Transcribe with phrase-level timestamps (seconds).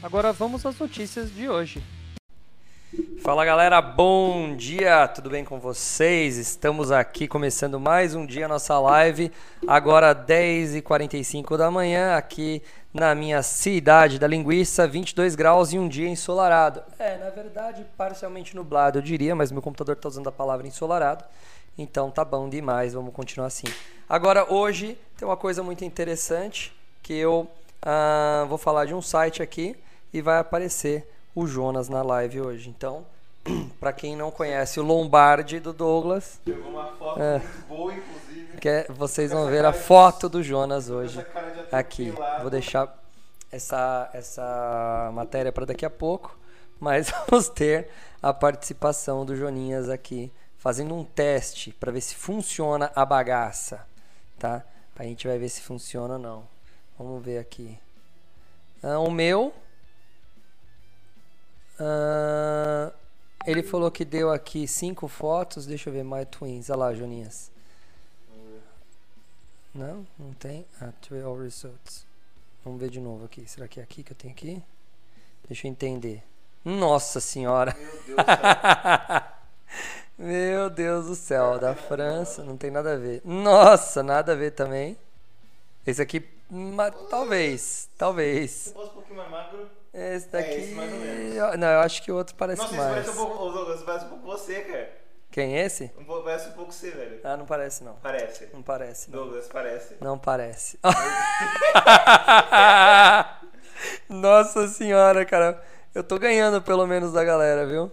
[0.00, 1.82] Agora vamos às notícias de hoje.
[3.20, 6.36] Fala galera, bom dia, tudo bem com vocês?
[6.36, 9.32] Estamos aqui começando mais um dia nossa live,
[9.66, 12.62] agora 10h45 da manhã, aqui
[12.94, 16.80] na minha cidade da linguiça, 22 graus e um dia ensolarado.
[16.96, 21.24] É, na verdade, parcialmente nublado, eu diria, mas meu computador está usando a palavra ensolarado,
[21.76, 23.66] então tá bom demais, vamos continuar assim.
[24.08, 26.72] Agora, hoje tem uma coisa muito interessante
[27.02, 27.50] que eu
[27.82, 29.76] ah, vou falar de um site aqui
[30.12, 32.68] e vai aparecer o Jonas na live hoje.
[32.68, 33.06] Então,
[33.78, 36.40] para quem não conhece o Lombardi do Douglas.
[36.44, 38.58] Pegou uma foto é, muito boa, inclusive.
[38.58, 41.24] Que é, vocês vão ver a foto do Jonas hoje
[41.70, 42.12] aqui.
[42.40, 42.92] Vou deixar
[43.50, 46.36] essa, essa matéria para daqui a pouco,
[46.78, 47.88] mas vamos ter
[48.22, 53.86] a participação do Joninhas aqui, fazendo um teste para ver se funciona a bagaça,
[54.38, 54.64] tá?
[54.98, 56.48] A gente vai ver se funciona ou não.
[56.98, 57.78] Vamos ver aqui.
[58.82, 59.54] Ah, o meu
[61.78, 62.92] Uh,
[63.46, 65.66] ele falou que deu aqui cinco fotos.
[65.66, 66.70] Deixa eu ver, My Twins.
[66.70, 67.50] Olha lá, Joninhas.
[69.74, 70.66] Não, não tem.
[70.80, 70.92] Ah,
[71.24, 72.06] all results.
[72.64, 73.48] Vamos ver de novo aqui.
[73.48, 74.62] Será que é aqui que eu tenho aqui?
[75.46, 76.22] Deixa eu entender.
[76.64, 77.76] Nossa senhora.
[77.76, 77.88] Meu
[78.18, 78.34] Deus do
[79.14, 79.38] céu.
[80.18, 81.58] Meu Deus do céu.
[81.58, 83.22] Da França, não tem nada a ver.
[83.24, 84.98] Nossa, nada a ver também.
[85.86, 86.20] Esse aqui,
[87.08, 87.88] talvez.
[87.96, 88.72] Talvez.
[88.74, 89.70] posso um pouquinho mais magro?
[89.98, 90.50] Esse daqui.
[90.50, 91.58] É esse mais ou menos.
[91.58, 92.88] Não, eu acho que o outro parece Nossa, mais.
[92.88, 93.52] Nossa, parece um pouco.
[93.52, 94.90] Douglas, parece um pouco você, cara.
[95.30, 95.92] Quem esse?
[95.98, 97.20] Um pouco, parece um pouco você, velho.
[97.22, 97.94] Ah, não parece não.
[97.96, 98.48] Parece.
[98.52, 99.10] Não parece.
[99.10, 99.18] Não.
[99.18, 99.96] Douglas, parece.
[100.00, 100.78] Não parece.
[104.08, 105.62] Nossa senhora, cara.
[105.94, 107.90] Eu tô ganhando pelo menos da galera, viu?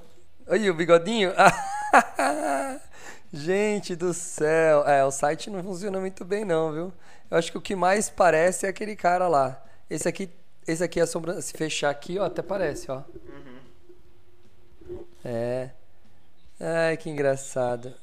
[0.47, 1.33] Olha o bigodinho.
[3.33, 4.87] Gente do céu.
[4.87, 6.93] É, o site não funciona muito bem não, viu?
[7.29, 9.61] Eu acho que o que mais parece é aquele cara lá.
[9.89, 10.29] Esse aqui
[10.67, 11.41] esse aqui é a sombra.
[11.41, 13.03] Se fechar aqui, ó, até parece, ó.
[13.27, 15.05] Uhum.
[15.23, 15.71] É.
[16.59, 17.93] Ai, que engraçado.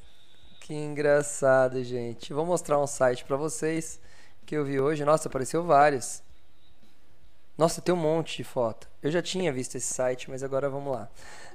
[0.61, 2.31] Que engraçado, gente.
[2.33, 3.99] Vou mostrar um site para vocês
[4.45, 5.03] que eu vi hoje.
[5.03, 6.23] Nossa, apareceu vários.
[7.57, 8.89] Nossa, tem um monte de foto.
[9.01, 11.09] Eu já tinha visto esse site, mas agora vamos lá.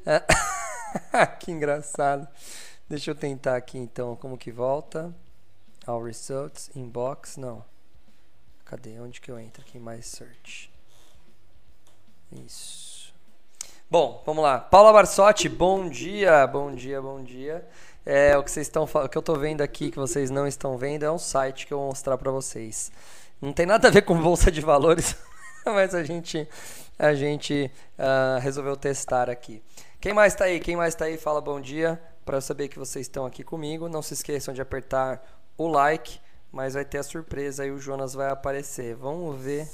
[0.04, 1.26] É.
[1.40, 2.28] que engraçado.
[2.88, 5.14] Deixa eu tentar aqui então como que volta.
[5.86, 7.64] All results, inbox, não.
[8.64, 9.00] Cadê?
[9.00, 9.78] Onde que eu entro aqui?
[9.78, 10.70] Mais search.
[12.32, 13.14] Isso.
[13.90, 14.58] Bom, vamos lá.
[14.58, 17.66] Paula Barsotti, bom dia, bom dia, bom dia.
[18.04, 20.76] É, o que vocês estão o que eu estou vendo aqui que vocês não estão
[20.76, 22.92] vendo é um site que eu vou mostrar para vocês.
[23.40, 25.16] Não tem nada a ver com bolsa de valores,
[25.64, 26.46] mas a gente
[26.98, 29.62] a gente uh, resolveu testar aqui.
[30.00, 30.60] Quem mais está aí?
[30.60, 31.16] Quem mais está aí?
[31.16, 33.88] Fala bom dia para saber que vocês estão aqui comigo.
[33.88, 35.22] Não se esqueçam de apertar
[35.56, 36.20] o like,
[36.52, 38.94] mas vai ter a surpresa aí o Jonas vai aparecer.
[38.96, 39.66] Vamos ver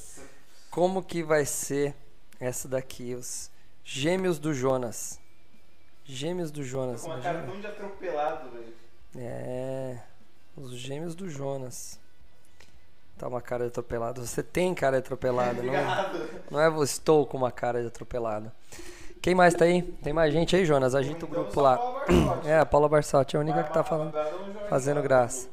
[0.71, 1.97] como que vai ser
[2.41, 3.51] essa daqui, os
[3.85, 5.21] Gêmeos do Jonas.
[6.05, 7.03] Gêmeos do Jonas.
[7.03, 8.75] Com uma cara tão de atropelado, velho.
[9.17, 9.99] É.
[10.57, 12.01] Os Gêmeos do Jonas.
[13.19, 14.25] Tá uma cara de atropelado.
[14.25, 15.85] Você tem cara de atropelado, não é?
[16.51, 18.51] Não é você estou com uma cara de atropelado.
[19.21, 19.83] Quem mais tá aí?
[19.83, 20.95] Tem mais gente aí, Jonas?
[20.95, 21.79] Agita o grupo lá.
[22.45, 24.13] É, a Paula Barsotti é a única que tá falando,
[24.69, 25.49] fazendo graça.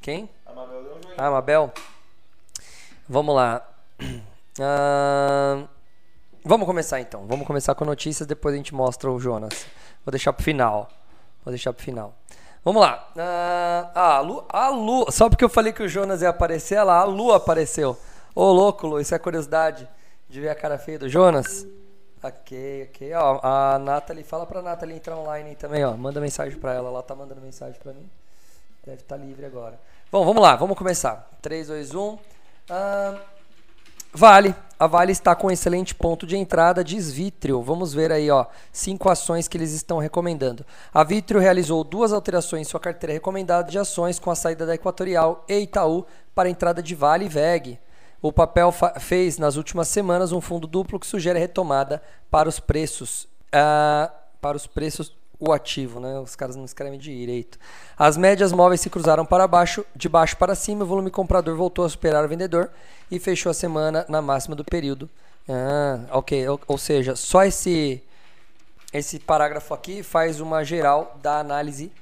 [0.00, 0.30] Quem?
[1.18, 1.72] A Amabel.
[3.06, 3.68] Vamos lá.
[4.58, 5.66] Ah,
[6.44, 7.26] Vamos começar então.
[7.26, 9.66] Vamos começar com notícias, depois a gente mostra o Jonas.
[10.04, 10.88] Vou deixar pro final.
[11.44, 12.14] Vou deixar pro final.
[12.64, 13.08] Vamos lá.
[13.14, 16.76] Uh, ah, a Lu, a Lu, só porque eu falei que o Jonas ia aparecer,
[16.76, 17.98] ela, a Lu apareceu.
[18.34, 19.88] Ô, louco, Lu, isso é curiosidade
[20.28, 21.66] de ver a cara feia do Jonas?
[22.22, 23.14] Ok, ok.
[23.14, 25.96] Ó, a Nathalie, fala pra Nathalie entrar online também, ó.
[25.96, 28.08] Manda mensagem pra ela, ela tá mandando mensagem pra mim.
[28.84, 29.78] Deve estar tá livre agora.
[30.12, 31.30] Bom, vamos lá, vamos começar.
[31.40, 32.00] 3, 2, 1.
[32.00, 32.18] Uh,
[34.12, 34.54] Vale.
[34.80, 37.60] A Vale está com um excelente ponto de entrada, diz Vitrio.
[37.60, 40.64] Vamos ver aí, ó, cinco ações que eles estão recomendando.
[40.90, 44.74] A Vitrio realizou duas alterações em sua carteira recomendada de ações com a saída da
[44.74, 47.78] Equatorial e Itaú para a entrada de Vale e VEG.
[48.22, 52.00] O papel fez nas últimas semanas um fundo duplo que sugere retomada
[52.30, 53.24] para os preços,
[53.54, 54.10] uh,
[54.40, 56.20] para os preços o ativo, né?
[56.20, 57.58] Os caras não escrevem direito.
[57.98, 61.84] As médias móveis se cruzaram para baixo, de baixo para cima, o volume comprador voltou
[61.84, 62.70] a superar o vendedor
[63.10, 65.08] e fechou a semana na máxima do período,
[65.48, 66.48] Ah, ok.
[66.48, 68.02] Ou, ou seja, só esse
[68.92, 71.92] esse parágrafo aqui faz uma geral da análise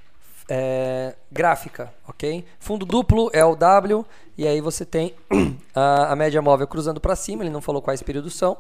[0.49, 2.45] é, gráfica, ok?
[2.59, 4.05] Fundo duplo é o W
[4.37, 5.15] e aí você tem
[5.75, 8.57] a, a média móvel cruzando para cima, ele não falou quais períodos são,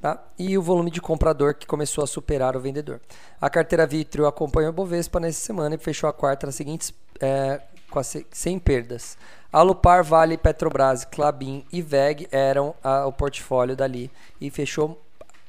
[0.00, 0.22] tá?
[0.38, 3.00] E o volume de comprador que começou a superar o vendedor.
[3.40, 7.60] A carteira Vitrio acompanha o Bovespa nessa semana e fechou a quarta nas seguintes é,
[8.30, 9.16] sem perdas.
[9.52, 14.10] Alupar, Vale, Petrobras, Clabin e VEG eram a, o portfólio dali
[14.40, 15.00] e fechou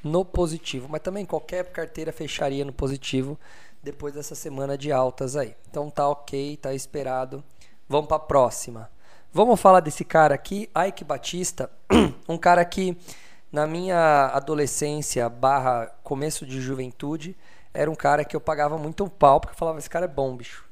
[0.03, 3.37] no positivo, mas também qualquer carteira fecharia no positivo
[3.83, 5.55] depois dessa semana de altas aí.
[5.69, 7.43] Então tá ok, tá esperado.
[7.87, 8.89] Vamos para a próxima.
[9.33, 11.71] Vamos falar desse cara aqui, Ike Batista,
[12.27, 12.97] um cara que
[13.51, 17.35] na minha adolescência barra começo de juventude
[17.73, 20.07] era um cara que eu pagava muito um pau porque eu falava esse cara é
[20.07, 20.65] bom, bicho.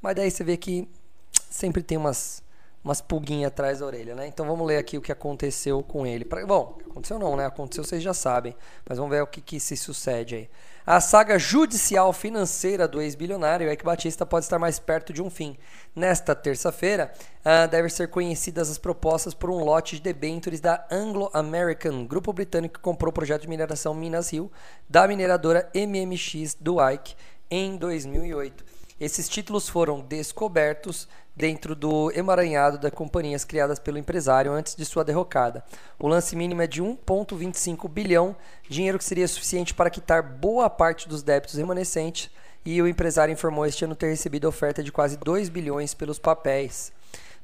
[0.00, 0.88] Mas daí você vê que
[1.50, 2.42] sempre tem umas
[2.84, 4.26] umas pulguinhas atrás da orelha, né?
[4.26, 6.26] Então vamos ler aqui o que aconteceu com ele.
[6.46, 7.46] Bom, aconteceu não, né?
[7.46, 8.54] Aconteceu, vocês já sabem.
[8.86, 10.50] Mas vamos ver o que, que se sucede aí.
[10.86, 15.56] A saga judicial financeira do ex-bilionário Eike Batista pode estar mais perto de um fim.
[15.96, 17.10] Nesta terça-feira,
[17.40, 22.74] uh, devem ser conhecidas as propostas por um lote de debêntures da Anglo-American, grupo britânico
[22.74, 24.52] que comprou o projeto de mineração Minas Rio,
[24.86, 27.14] da mineradora MMX do Ike
[27.50, 28.62] em 2008.
[29.00, 35.04] Esses títulos foram descobertos dentro do emaranhado das companhias criadas pelo empresário antes de sua
[35.04, 35.64] derrocada.
[35.98, 38.36] O lance mínimo é de 1,25 bilhão,
[38.68, 42.30] dinheiro que seria suficiente para quitar boa parte dos débitos remanescentes,
[42.64, 46.92] e o empresário informou este ano ter recebido oferta de quase 2 bilhões pelos papéis.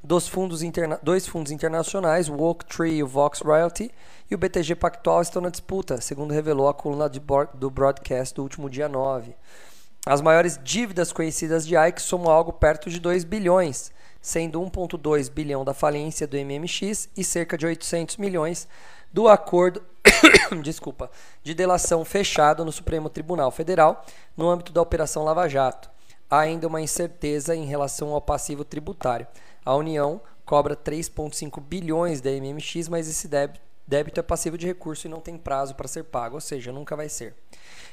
[0.03, 3.91] Dos fundos interna dois fundos internacionais, o Oaktree e o Vox Royalty,
[4.31, 8.71] e o BTG Pactual estão na disputa, segundo revelou a coluna do broadcast do último
[8.71, 9.35] dia 9.
[10.07, 15.65] As maiores dívidas conhecidas de Ike somam algo perto de 2 bilhões, sendo 1,2 bilhão
[15.65, 18.67] da falência do MMX e cerca de 800 milhões
[19.13, 19.83] do acordo
[20.63, 21.11] desculpa,
[21.43, 24.05] de delação fechado no Supremo Tribunal Federal
[24.37, 25.91] no âmbito da Operação Lava Jato.
[26.29, 29.27] Há ainda uma incerteza em relação ao passivo tributário.
[29.65, 35.11] A União cobra 3,5 bilhões da MMX, mas esse débito é passivo de recurso e
[35.11, 37.35] não tem prazo para ser pago, ou seja, nunca vai ser.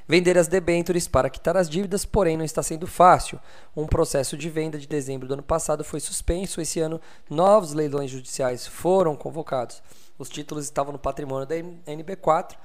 [0.08, 3.40] Vender as debêntures para quitar as dívidas, porém, não está sendo fácil.
[3.76, 6.62] Um processo de venda de dezembro do ano passado foi suspenso.
[6.62, 9.84] Esse ano, novos leilões judiciais foram convocados.
[10.18, 12.56] Os títulos estavam no patrimônio da NB4,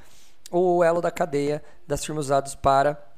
[0.50, 3.11] o elo da cadeia das firmas usados para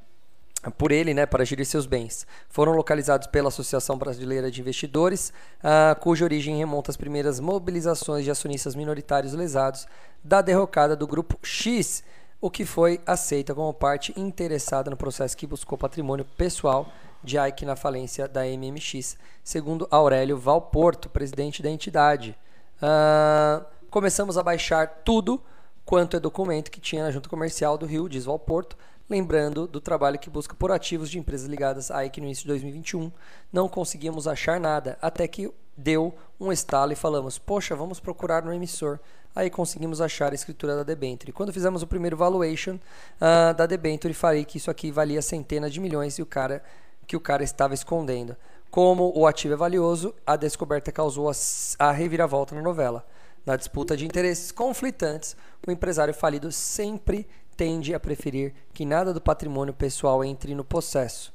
[0.71, 2.27] por ele, né, para gerir seus bens.
[2.49, 8.31] Foram localizados pela Associação Brasileira de Investidores, uh, cuja origem remonta às primeiras mobilizações de
[8.31, 9.87] acionistas minoritários lesados
[10.23, 12.03] da derrocada do Grupo X,
[12.41, 16.89] o que foi aceita como parte interessada no processo que buscou patrimônio pessoal
[17.23, 22.37] de Ike na falência da MMX, segundo Aurélio Valporto, presidente da entidade.
[22.77, 25.41] Uh, começamos a baixar tudo
[25.85, 28.77] quanto é documento que tinha na junta comercial do Rio, diz Valporto,
[29.09, 32.49] lembrando do trabalho que busca por ativos de empresas ligadas à Ike no início de
[32.49, 33.11] 2021.
[33.53, 38.53] Não conseguimos achar nada, até que deu um estalo e falamos: Poxa, vamos procurar no
[38.53, 38.99] emissor.
[39.35, 41.33] Aí conseguimos achar a escritura da debenture.
[41.33, 45.81] Quando fizemos o primeiro valuation uh, da debenture, falei que isso aqui valia centenas de
[45.81, 46.63] milhões e o cara
[47.05, 48.37] que o cara estava escondendo.
[48.71, 51.33] Como o ativo é valioso, a descoberta causou a,
[51.79, 53.05] a reviravolta na novela.
[53.45, 55.37] Na disputa de interesses conflitantes,
[55.67, 61.35] o empresário falido sempre tende a preferir que nada do patrimônio pessoal entre no processo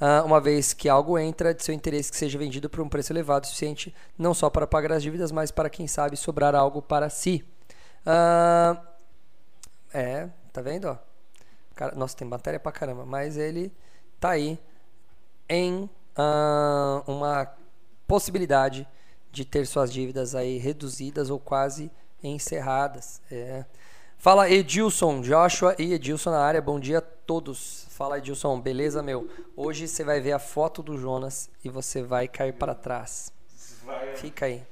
[0.00, 3.12] uh, uma vez que algo entra de seu interesse que seja vendido por um preço
[3.12, 7.10] elevado suficiente não só para pagar as dívidas, mas para quem sabe sobrar algo para
[7.10, 7.44] si.
[8.06, 8.80] Uh,
[9.92, 10.86] é, tá vendo?
[10.86, 10.96] Ó?
[11.74, 13.72] Cara, nossa, tem matéria pra caramba, mas ele
[14.18, 14.58] tá aí
[15.48, 15.84] em
[16.16, 17.52] uh, uma
[18.06, 18.88] possibilidade
[19.30, 21.90] de ter suas dívidas aí reduzidas ou quase
[22.22, 23.20] encerradas.
[23.30, 23.64] É.
[24.20, 26.60] Fala Edilson, Joshua e Edilson na área.
[26.60, 27.86] Bom dia a todos.
[27.88, 29.26] Fala Edilson, beleza, meu?
[29.56, 33.32] Hoje você vai ver a foto do Jonas e você vai cair para trás.
[34.16, 34.62] Fica aí.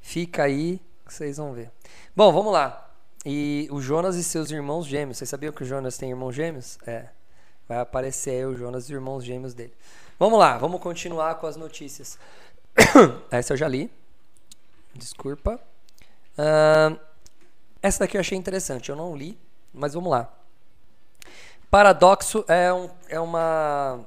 [0.00, 1.72] Fica aí que vocês vão ver.
[2.14, 2.88] Bom, vamos lá.
[3.26, 5.18] E o Jonas e seus irmãos gêmeos.
[5.18, 6.78] Vocês sabiam que o Jonas tem irmãos gêmeos?
[6.86, 7.08] É.
[7.68, 9.74] Vai aparecer aí o Jonas e os irmãos gêmeos dele.
[10.20, 12.16] Vamos lá, vamos continuar com as notícias.
[13.28, 13.90] Essa eu já li.
[14.94, 15.60] Desculpa.
[16.38, 17.07] Uh,
[17.82, 19.38] essa daqui eu achei interessante, eu não li,
[19.72, 20.32] mas vamos lá.
[21.70, 24.00] Paradoxo é um, é uma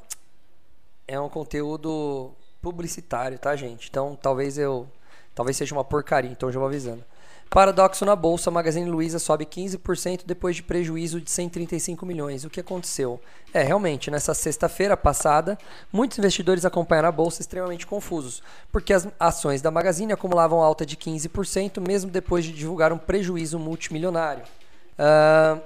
[1.08, 3.90] é um conteúdo publicitário, tá, gente?
[3.90, 4.88] Então, talvez eu
[5.36, 7.04] talvez seja uma porcaria, então já vou avisando.
[7.50, 12.46] Paradoxo na bolsa, Magazine Luiza sobe 15% depois de prejuízo de 135 milhões.
[12.46, 13.20] O que aconteceu?
[13.54, 15.58] É, realmente, nessa sexta-feira passada,
[15.92, 20.96] muitos investidores acompanharam a bolsa extremamente confusos, porque as ações da Magazine acumulavam alta de
[20.96, 24.44] 15% mesmo depois de divulgar um prejuízo multimilionário.
[24.98, 25.60] Ah,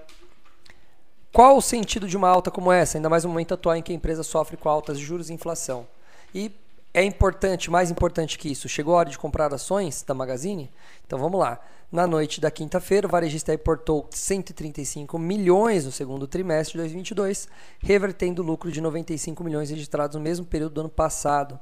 [1.32, 3.92] qual o sentido de uma alta como essa, ainda mais no momento atual em que
[3.92, 5.86] a empresa sofre com altas de juros e inflação?
[6.34, 6.50] E
[6.96, 10.72] é importante, mais importante que isso, chegou a hora de comprar ações da Magazine?
[11.06, 11.60] Então vamos lá.
[11.92, 17.50] Na noite da quinta-feira, o varejista reportou 135 milhões no segundo trimestre de 2022,
[17.80, 21.60] revertendo lucro de 95 milhões registrados no mesmo período do ano passado.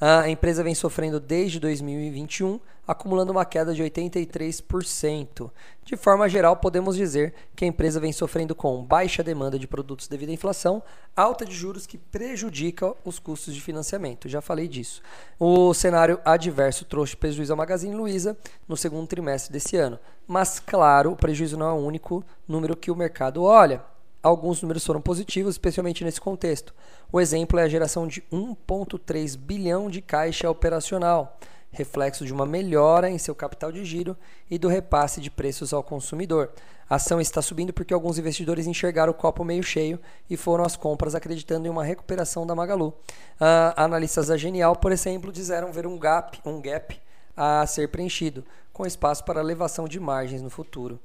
[0.00, 5.50] A empresa vem sofrendo desde 2021, acumulando uma queda de 83%.
[5.84, 10.08] De forma geral, podemos dizer que a empresa vem sofrendo com baixa demanda de produtos
[10.08, 10.82] devido à inflação,
[11.16, 14.28] alta de juros que prejudica os custos de financiamento.
[14.28, 15.00] Já falei disso.
[15.38, 18.36] O cenário adverso trouxe prejuízo ao Magazine Luiza
[18.66, 19.98] no segundo trimestre desse ano.
[20.26, 23.93] Mas, claro, o prejuízo não é o único número que o mercado olha
[24.24, 26.74] alguns números foram positivos, especialmente nesse contexto.
[27.12, 31.38] O exemplo é a geração de 1,3 bilhão de caixa operacional,
[31.70, 34.16] reflexo de uma melhora em seu capital de giro
[34.50, 36.50] e do repasse de preços ao consumidor.
[36.88, 40.74] A ação está subindo porque alguns investidores enxergaram o copo meio cheio e foram às
[40.74, 42.88] compras acreditando em uma recuperação da Magalu.
[42.88, 46.98] Uh, analistas da Genial, por exemplo, disseram ver um gap, um gap
[47.36, 50.98] a ser preenchido, com espaço para elevação de margens no futuro.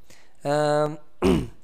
[0.43, 1.49] Uh,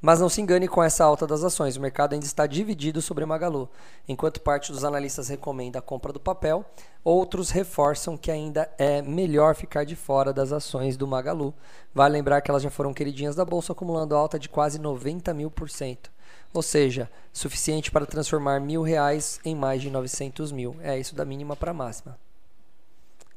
[0.00, 3.24] Mas não se engane com essa alta das ações, o mercado ainda está dividido sobre
[3.24, 3.68] a Magalu.
[4.06, 6.64] Enquanto parte dos analistas recomenda a compra do papel,
[7.02, 11.54] outros reforçam que ainda é melhor ficar de fora das ações do Magalu.
[11.94, 15.50] Vale lembrar que elas já foram queridinhas da bolsa, acumulando alta de quase 90 mil
[15.50, 16.10] por cento.
[16.52, 20.76] Ou seja, suficiente para transformar mil reais em mais de 900 mil.
[20.80, 22.18] É isso da mínima para máxima.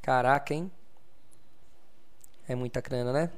[0.02, 0.72] Caraca, hein?
[2.48, 3.30] É muita grana, né?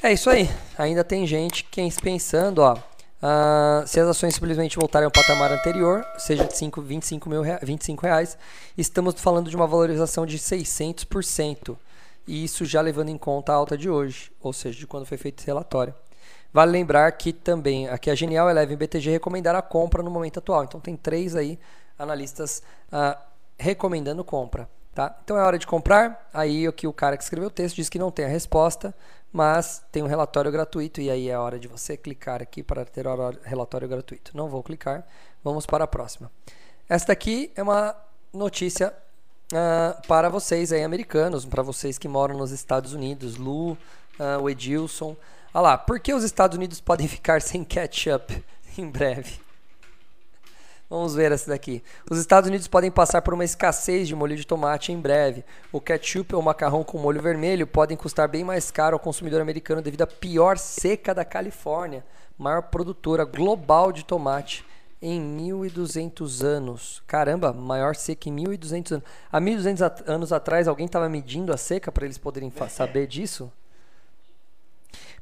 [0.00, 0.48] É isso aí.
[0.78, 2.74] Ainda tem gente quem pensando, ó.
[3.20, 8.02] Uh, se as ações simplesmente voltarem ao patamar anterior, seja de 5, 25, mil, 25
[8.04, 8.38] reais,
[8.76, 11.76] estamos falando de uma valorização de 600%.
[12.28, 15.18] E isso já levando em conta a alta de hoje, ou seja, de quando foi
[15.18, 15.92] feito esse relatório.
[16.52, 20.62] Vale lembrar que também aqui a Genial Eleven BTG recomendaram a compra no momento atual.
[20.62, 21.58] Então tem três aí
[21.98, 22.62] analistas
[22.92, 23.18] uh,
[23.58, 24.68] recomendando compra.
[24.94, 25.16] Tá?
[25.22, 26.28] Então é hora de comprar.
[26.32, 28.94] Aí aqui o cara que escreveu o texto diz que não tem a resposta
[29.32, 33.06] mas tem um relatório gratuito e aí é hora de você clicar aqui para ter
[33.06, 34.36] o relatório gratuito.
[34.36, 35.06] Não vou clicar,
[35.44, 36.30] vamos para a próxima.
[36.88, 37.94] Esta aqui é uma
[38.32, 38.92] notícia
[39.52, 43.78] uh, para vocês aí americanos, para vocês que moram nos Estados Unidos, Lu, uh,
[44.42, 45.14] o Edilson.
[45.52, 48.42] Olha lá, por que os Estados Unidos podem ficar sem ketchup
[48.78, 49.47] em breve?
[50.90, 51.82] Vamos ver essa daqui.
[52.10, 55.44] Os Estados Unidos podem passar por uma escassez de molho de tomate em breve.
[55.70, 59.82] O ketchup ou macarrão com molho vermelho podem custar bem mais caro ao consumidor americano
[59.82, 62.02] devido à pior seca da Califórnia,
[62.38, 64.64] maior produtora global de tomate
[65.00, 67.02] em 1200 anos.
[67.06, 69.04] Caramba, maior seca em 1200 anos.
[69.30, 73.52] Há 1200 anos atrás alguém estava medindo a seca para eles poderem saber disso?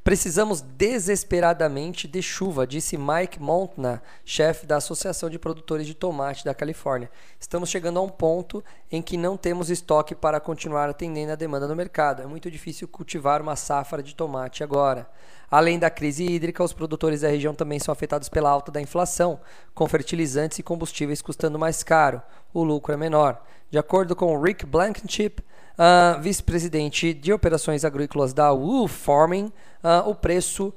[0.06, 6.54] Precisamos desesperadamente de chuva, disse Mike Montna, chefe da Associação de Produtores de Tomate da
[6.54, 7.10] Califórnia.
[7.40, 11.66] Estamos chegando a um ponto em que não temos estoque para continuar atendendo a demanda
[11.66, 12.22] no mercado.
[12.22, 15.10] É muito difícil cultivar uma safra de tomate agora.
[15.50, 19.40] Além da crise hídrica, os produtores da região também são afetados pela alta da inflação,
[19.74, 22.22] com fertilizantes e combustíveis custando mais caro.
[22.54, 23.42] O lucro é menor.
[23.68, 25.42] De acordo com Rick Blankenship,
[25.78, 29.52] uh, vice-presidente de operações agrícolas da Wool Farming,
[29.82, 30.72] uh, o preço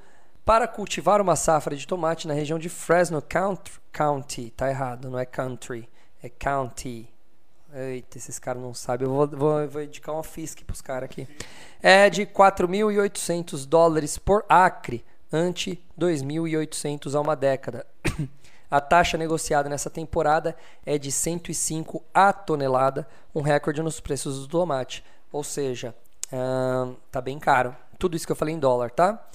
[0.45, 3.21] para cultivar uma safra de tomate na região de Fresno
[3.91, 5.87] County, tá errado, não é country,
[6.23, 7.07] é county.
[7.71, 9.07] Eita, esses caras não sabem.
[9.07, 11.27] Eu vou, vou, vou indicar uma FISC para os caras aqui.
[11.83, 17.85] É de 4.800 dólares por acre, ante 2.800 há uma década.
[18.69, 24.47] A taxa negociada nessa temporada é de 105 a tonelada, um recorde nos preços do
[24.47, 25.03] tomate.
[25.31, 25.95] Ou seja,
[26.31, 27.75] uh, tá bem caro.
[27.97, 29.25] Tudo isso que eu falei em dólar, tá?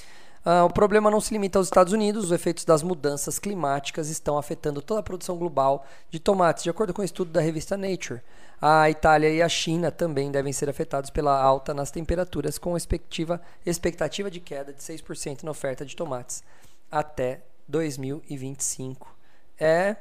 [0.47, 4.37] Uh, o problema não se limita aos Estados Unidos, os efeitos das mudanças climáticas estão
[4.37, 8.21] afetando toda a produção global de tomates, de acordo com um estudo da revista Nature.
[8.61, 13.41] A Itália e a China também devem ser afetados pela alta nas temperaturas, com expectativa,
[13.65, 16.45] expectativa de queda de 6% na oferta de tomates
[16.91, 19.14] até 2025
[19.59, 19.97] é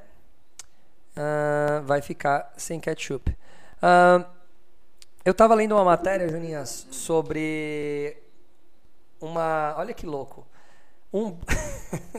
[1.18, 3.32] uh, vai ficar sem ketchup.
[3.32, 4.26] Uh,
[5.26, 8.18] eu estava lendo uma matéria, Juninhas, sobre
[9.22, 9.74] uma.
[9.78, 10.46] Olha que louco.
[11.14, 11.38] Um.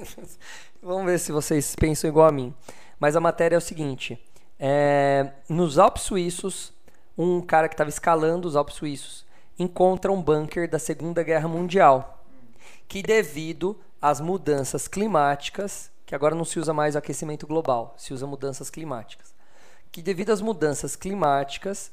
[0.82, 2.54] Vamos ver se vocês pensam igual a mim.
[2.98, 4.18] Mas a matéria é o seguinte:
[4.58, 6.72] é, nos Alpes Suíços,
[7.16, 9.24] um cara que estava escalando os Alpes Suíços
[9.58, 12.24] encontra um bunker da Segunda Guerra Mundial,
[12.88, 18.26] que devido às mudanças climáticas que agora não se usa mais aquecimento global, se usa
[18.26, 19.34] mudanças climáticas.
[19.90, 21.90] Que devido às mudanças climáticas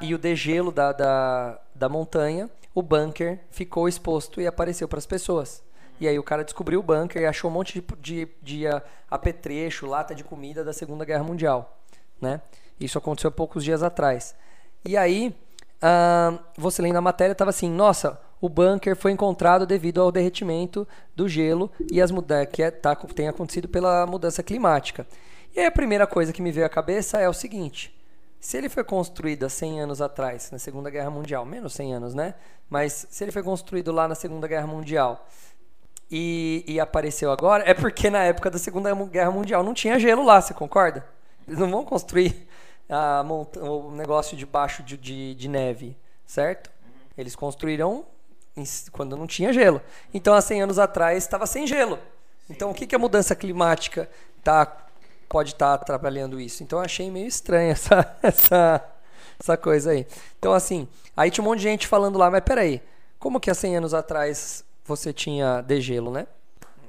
[0.00, 5.06] e o degelo da, da, da montanha, o bunker ficou exposto e apareceu para as
[5.06, 5.62] pessoas.
[6.00, 8.64] E aí o cara descobriu o bunker e achou um monte de, de, de
[9.10, 11.76] apetrecho, lata de comida da Segunda Guerra Mundial,
[12.20, 12.40] né?
[12.78, 14.36] Isso aconteceu há poucos dias atrás.
[14.84, 15.34] E aí,
[15.82, 20.86] ah, você lendo a matéria, estava assim, nossa, o bunker foi encontrado devido ao derretimento
[21.14, 25.06] do gelo e as mudanças que é, tá, tem acontecido pela mudança climática.
[25.54, 27.94] E aí a primeira coisa que me veio à cabeça é o seguinte:
[28.40, 32.14] se ele foi construído há 100 anos atrás, na Segunda Guerra Mundial, menos 100 anos,
[32.14, 32.34] né?
[32.70, 35.26] Mas se ele foi construído lá na Segunda Guerra Mundial
[36.10, 40.24] e, e apareceu agora, é porque na época da Segunda Guerra Mundial não tinha gelo
[40.24, 41.04] lá, você concorda?
[41.46, 42.46] Eles não vão construir
[42.88, 43.24] a,
[43.60, 46.70] o negócio debaixo de, de, de neve, certo?
[47.16, 48.06] Eles construíram
[48.92, 49.80] quando não tinha gelo.
[50.12, 51.98] Então, há 100 anos atrás, estava sem gelo.
[52.48, 54.08] Então, o que, que a mudança climática
[54.42, 54.66] tá,
[55.28, 56.62] pode estar tá atrapalhando isso?
[56.62, 58.84] Então, achei meio estranha essa, essa,
[59.38, 60.06] essa coisa aí.
[60.38, 62.82] Então, assim, aí tinha um monte de gente falando lá, mas peraí,
[63.18, 66.26] como que há 100 anos atrás você tinha degelo, né?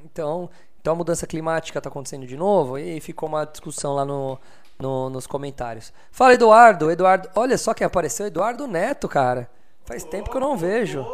[0.06, 0.50] Então,
[0.80, 2.78] então a mudança climática está acontecendo de novo?
[2.78, 4.40] E ficou uma discussão lá no,
[4.80, 5.92] no, nos comentários.
[6.12, 6.90] Fala, Eduardo.
[6.90, 9.50] Eduardo, olha só quem apareceu, Eduardo Neto, cara.
[9.86, 11.06] Faz tempo que eu não vejo.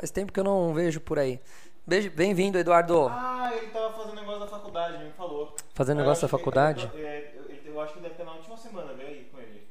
[0.00, 1.38] Faz tempo que eu não vejo por aí.
[1.86, 3.08] Bem-vindo, Eduardo.
[3.10, 5.54] Ah, ele tava fazendo negócio da faculdade, me falou.
[5.74, 6.90] Fazendo negócio da faculdade?
[6.94, 9.68] Ele, é, eu, eu acho que deve ter na última semana, veio aí com ele.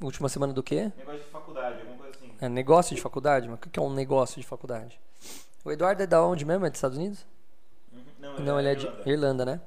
[0.00, 0.92] Última semana do quê?
[0.96, 2.32] Negócio de faculdade, alguma coisa assim.
[2.40, 3.48] É, negócio de faculdade?
[3.48, 5.00] Mas o que é um negócio de faculdade?
[5.64, 6.64] O Eduardo é da onde mesmo?
[6.64, 7.26] É dos Estados Unidos?
[7.92, 8.04] Uhum.
[8.20, 9.60] Não, ele, não, é, ele é de Irlanda, Irlanda né?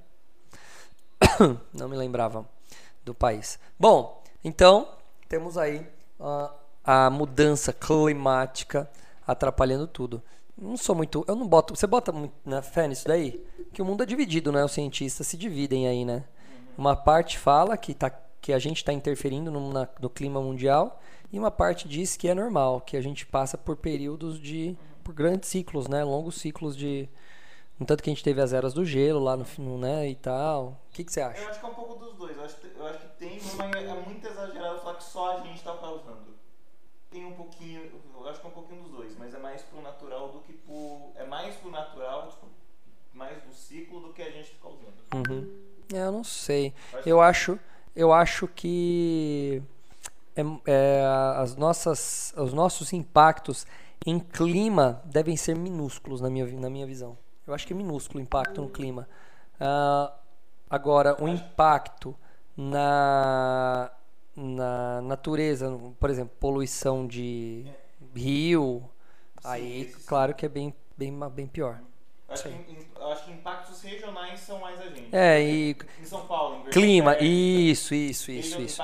[1.73, 2.47] não me lembrava
[3.03, 3.59] do país.
[3.77, 4.87] Bom, então
[5.27, 5.85] temos aí
[6.17, 6.49] uh,
[6.81, 8.89] a mudança climática
[9.31, 10.21] atrapalhando tudo.
[10.57, 11.23] Não sou muito.
[11.27, 11.75] Eu não boto.
[11.75, 13.43] Você bota muito na fé nisso daí?
[13.73, 14.63] Que o mundo é dividido, né?
[14.63, 16.25] Os cientistas se dividem aí, né?
[16.77, 18.09] Uma parte fala que, tá,
[18.39, 20.99] que a gente está interferindo no, na, no clima mundial
[21.31, 24.77] e uma parte diz que é normal, que a gente passa por períodos de.
[25.03, 26.03] por grandes ciclos, né?
[26.03, 27.09] Longos ciclos de.
[27.79, 30.15] No tanto que a gente teve as eras do gelo lá no, no né, e
[30.15, 30.79] tal.
[30.89, 31.41] O que, que você acha?
[31.41, 32.37] Eu acho que é um pouco dos dois.
[32.37, 35.55] Eu acho, eu acho que tem, mas é muito exagerado falar que só a gente
[35.55, 36.30] está causando
[37.11, 39.81] tem um pouquinho, eu acho que é um pouquinho dos dois, mas é mais pro
[39.81, 41.11] natural do que pro.
[41.15, 42.47] É mais pro natural, tipo,
[43.13, 45.29] mais do ciclo do que a gente fica usando.
[45.29, 45.61] Uhum.
[45.93, 46.73] É, eu não sei.
[47.05, 47.59] Eu acho,
[47.93, 49.61] eu acho que
[50.35, 51.03] é, é,
[51.35, 53.67] as nossas, os nossos impactos
[54.05, 57.17] em clima devem ser minúsculos na minha, na minha visão.
[57.45, 59.07] Eu acho que é minúsculo o impacto no clima.
[59.59, 60.11] Uh,
[60.69, 62.15] agora, o impacto
[62.55, 63.91] na
[64.35, 67.65] na natureza, por exemplo, poluição de
[68.15, 68.81] rio,
[69.41, 70.05] sim, aí sim.
[70.05, 71.79] claro que é bem, bem, bem pior.
[72.31, 75.13] Acho que, acho que, impactos regionais são mais a gente.
[75.13, 75.75] É, e.
[75.99, 78.81] Em São Paulo, em Clima, isso, isso, isso, isso.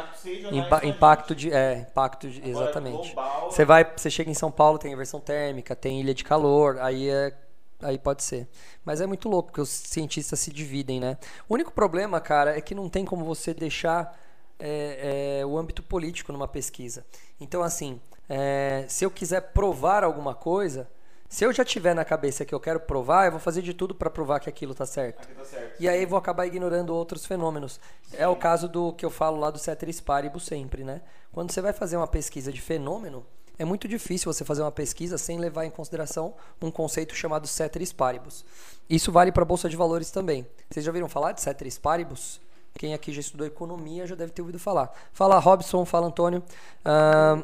[0.52, 1.54] Impa impacto de.
[1.54, 2.40] É, impacto de.
[2.40, 3.14] Agora, exatamente.
[3.14, 3.90] Global, você vai.
[3.96, 7.34] Você chega em São Paulo, tem inversão térmica, tem ilha de calor, aí é.
[7.80, 8.50] Aí pode ser.
[8.84, 11.16] Mas é muito louco que os cientistas se dividem, né?
[11.48, 14.18] O único problema, cara, é que não tem como você deixar
[14.60, 17.06] é, é, o âmbito político numa pesquisa.
[17.39, 20.89] Então, assim, é, se eu quiser provar alguma coisa,
[21.30, 23.93] se eu já tiver na cabeça que eu quero provar, eu vou fazer de tudo
[23.93, 25.28] para provar que aquilo está certo.
[25.28, 25.76] Tá certo.
[25.80, 27.80] E aí vou acabar ignorando outros fenômenos.
[28.04, 28.17] Sim.
[28.17, 31.02] É o caso do que eu falo lá do ceteris paribus sempre, né?
[31.32, 33.26] Quando você vai fazer uma pesquisa de fenômeno,
[33.60, 37.91] é muito difícil você fazer uma pesquisa sem levar em consideração um conceito chamado ceteris
[37.91, 38.46] paribus.
[38.89, 40.48] Isso vale para a bolsa de valores também.
[40.70, 42.39] Vocês já ouviram falar de ceteris paribus?
[42.78, 44.92] Quem aqui já estudou economia já deve ter ouvido falar.
[45.12, 46.44] Fala Robson, fala Antônio.
[46.86, 47.44] Uh,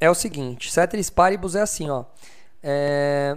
[0.00, 2.04] é o seguinte, ceteris paribus é assim, ó.
[2.62, 3.36] É,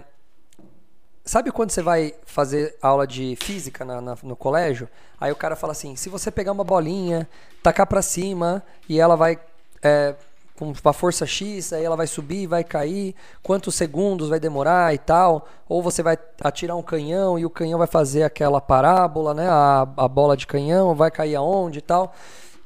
[1.24, 4.88] sabe quando você vai fazer aula de física na, na, no colégio?
[5.20, 7.28] Aí o cara fala assim, se você pegar uma bolinha,
[7.62, 9.38] tacar para cima e ela vai
[9.82, 10.14] é,
[10.62, 14.98] com uma força X, aí ela vai subir, vai cair, quantos segundos vai demorar e
[14.98, 15.48] tal.
[15.68, 19.48] Ou você vai atirar um canhão e o canhão vai fazer aquela parábola, né?
[19.48, 22.14] A, a bola de canhão vai cair aonde e tal.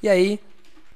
[0.03, 0.39] E aí,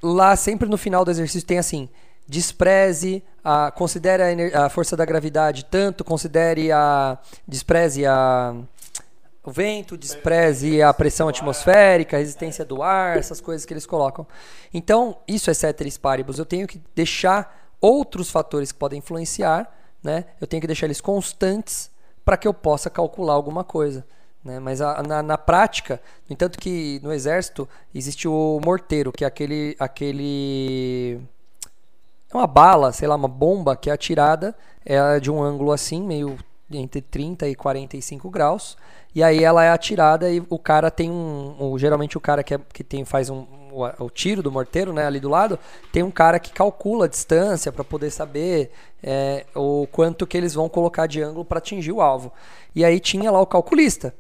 [0.03, 1.89] lá sempre no final do exercício tem assim:
[2.29, 7.17] despreze, a, considere a, a força da gravidade tanto, considere a.
[7.49, 8.55] despreze a
[9.43, 14.27] o vento, despreze a pressão atmosférica, a resistência do ar, essas coisas que eles colocam.
[14.73, 16.39] Então, isso é ceteris paribus.
[16.39, 19.73] Eu tenho que deixar outros fatores que podem influenciar,
[20.03, 20.27] né?
[20.41, 21.91] Eu tenho que deixar eles constantes
[22.25, 24.05] para que eu possa calcular alguma coisa.
[24.45, 24.59] Né?
[24.59, 29.27] Mas a, na, na, prática, no entanto que no exército existe o morteiro, que é
[29.27, 31.21] aquele, aquele
[32.31, 36.03] é uma bala, sei lá, uma bomba que é atirada é de um ângulo assim,
[36.03, 36.39] meio
[36.71, 38.77] entre 30 e 45 graus.
[39.15, 41.57] E aí ela é atirada e o cara tem um.
[41.59, 44.93] um geralmente o cara que, é, que tem, faz um, o, o, tiro do morteiro,
[44.93, 45.59] né, ali do lado,
[45.93, 48.71] tem um cara que calcula a distância para poder saber
[49.03, 52.33] é, o quanto que eles vão colocar de ângulo para atingir o alvo.
[52.75, 54.15] E aí tinha lá o calculista.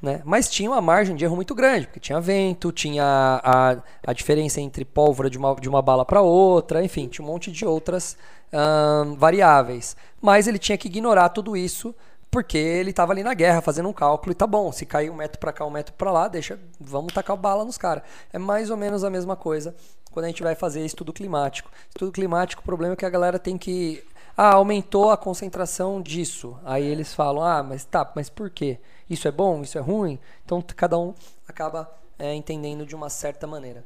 [0.00, 0.22] Né?
[0.24, 4.58] Mas tinha uma margem de erro muito grande, porque tinha vento, tinha a, a diferença
[4.58, 8.16] entre pólvora de uma, de uma bala para outra, enfim, tinha um monte de outras
[8.50, 9.94] hum, variáveis.
[10.20, 11.94] Mas ele tinha que ignorar tudo isso
[12.30, 15.16] porque ele estava ali na guerra fazendo um cálculo e tá bom, se cair um
[15.16, 18.04] metro para cá, um metro para lá, deixa, vamos tacar bala nos caras.
[18.32, 19.74] É mais ou menos a mesma coisa
[20.12, 21.70] quando a gente vai fazer estudo climático.
[21.88, 24.04] Estudo climático, o problema é que a galera tem que
[24.36, 26.58] ah, aumentou a concentração disso.
[26.64, 28.78] Aí eles falam: "Ah, mas tá, mas por quê?
[29.08, 29.62] Isso é bom?
[29.62, 31.14] Isso é ruim?" Então cada um
[31.48, 33.84] acaba é, entendendo de uma certa maneira.